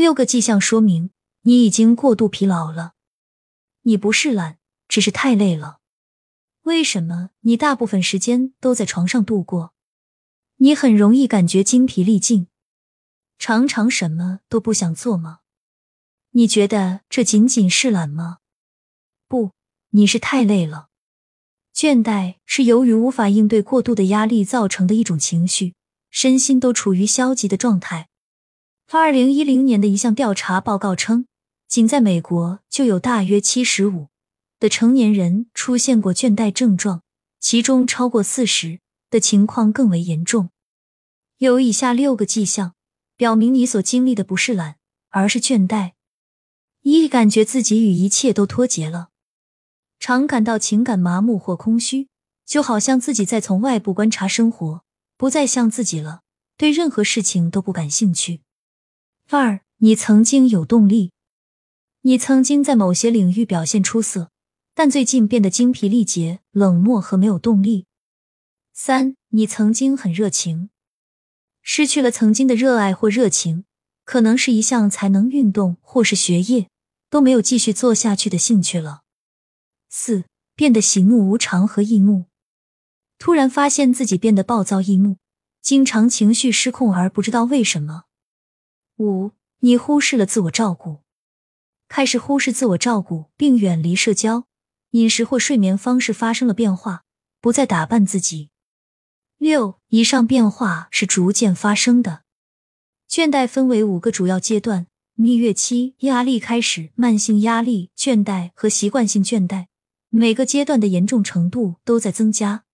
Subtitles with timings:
[0.00, 1.10] 六个迹象说明
[1.42, 2.94] 你已经过度疲劳了。
[3.82, 4.56] 你不是懒，
[4.88, 5.80] 只是太累了。
[6.62, 9.74] 为什么你大部分时间都在床上度过？
[10.56, 12.46] 你很容易感觉精疲力尽，
[13.38, 15.40] 常常什么都不想做吗？
[16.30, 18.38] 你觉得这仅仅是懒吗？
[19.28, 19.50] 不，
[19.90, 20.88] 你是太累了。
[21.74, 25.74] 倦怠是由于无法应对过度的压力造成的一种情绪，
[26.10, 28.08] 身心都处于消极的状态。
[28.92, 31.26] 二零一零年的一项调查报告称，
[31.68, 34.08] 仅在美国就有大约七十五
[34.58, 37.02] 的成年人出现过倦怠症状，
[37.38, 40.50] 其中超过四十的情况更为严重。
[41.38, 42.74] 有以下六个迹象
[43.16, 44.74] 表明你所经历的不是懒，
[45.10, 45.92] 而是倦怠。
[46.82, 49.10] 一、感觉自己与一切都脱节了，
[50.00, 52.08] 常感到情感麻木或空虚，
[52.44, 54.82] 就好像自己在从外部观察生活，
[55.16, 56.22] 不再像自己了，
[56.56, 58.40] 对任何事情都不感兴趣。
[59.32, 61.12] 二、你曾经有动力，
[62.00, 64.32] 你曾经在某些领域表现出色，
[64.74, 67.86] 但最近变得精疲力竭、冷漠和没有动力。
[68.72, 70.70] 三、你曾经很热情，
[71.62, 73.66] 失去了曾经的热爱或热情。
[74.04, 76.68] 可能是一项才能运动或是学业
[77.08, 79.02] 都没有继续做下去的兴趣了。
[79.88, 80.24] 四，
[80.56, 82.24] 变得喜怒无常和易怒，
[83.20, 85.18] 突然发现自己变得暴躁易怒，
[85.62, 88.06] 经常情绪失控而不知道为什么。
[89.00, 90.98] 五，你忽视了自我照顾，
[91.88, 94.44] 开始忽视自我照顾并远离社交，
[94.90, 97.04] 饮食或睡眠方式发生了变化，
[97.40, 98.50] 不再打扮自己。
[99.38, 102.24] 六，以上变化是逐渐发生的。
[103.08, 109.68] 倦怠分为五个主要阶段：蜜月期、压力开始、慢性压力、倦怠和习惯性倦怠。
[110.10, 112.64] 每个阶段的严重程度都在增加。